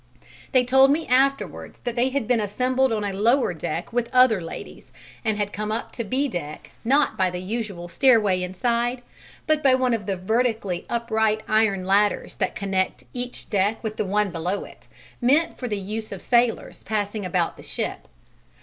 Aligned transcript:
They 0.51 0.65
told 0.65 0.89
me 0.89 1.05
afterwards 1.07 1.79
that 1.83 1.95
they 1.95 2.09
had 2.09 2.27
been 2.27 2.39
assembled 2.39 2.91
on 2.91 3.03
a 3.03 3.13
lower 3.13 3.53
deck 3.53 3.93
with 3.93 4.09
other 4.11 4.41
ladies, 4.41 4.91
and 5.23 5.37
had 5.37 5.53
come 5.53 5.71
up 5.71 5.91
to 5.91 6.03
B 6.03 6.27
deck 6.27 6.71
not 6.83 7.17
by 7.17 7.29
the 7.29 7.37
usual 7.37 7.87
stairway 7.87 8.41
inside, 8.41 9.03
but 9.45 9.61
by 9.61 9.75
one 9.75 9.93
of 9.93 10.07
the 10.07 10.17
vertically 10.17 10.87
upright 10.89 11.41
iron 11.47 11.85
ladders 11.85 12.33
that 12.37 12.55
connect 12.55 13.03
each 13.13 13.47
deck 13.51 13.83
with 13.83 13.97
the 13.97 14.03
one 14.05 14.31
below 14.31 14.65
it, 14.65 14.87
meant 15.21 15.59
for 15.59 15.67
the 15.67 15.77
use 15.77 16.11
of 16.11 16.19
sailors 16.19 16.81
passing 16.81 17.23
about 17.23 17.55
the 17.55 17.61
ship. 17.61 18.07